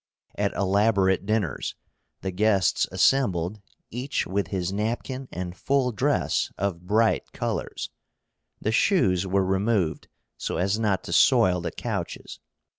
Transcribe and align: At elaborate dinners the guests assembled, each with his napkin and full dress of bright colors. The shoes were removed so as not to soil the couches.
At 0.33 0.55
elaborate 0.55 1.27
dinners 1.27 1.75
the 2.21 2.31
guests 2.31 2.87
assembled, 2.91 3.61
each 3.91 4.25
with 4.25 4.47
his 4.47 4.73
napkin 4.73 5.27
and 5.31 5.55
full 5.55 5.91
dress 5.91 6.51
of 6.57 6.87
bright 6.87 7.31
colors. 7.33 7.91
The 8.59 8.71
shoes 8.71 9.27
were 9.27 9.45
removed 9.45 10.07
so 10.37 10.57
as 10.57 10.79
not 10.79 11.03
to 11.03 11.13
soil 11.13 11.61
the 11.61 11.69
couches. 11.71 12.39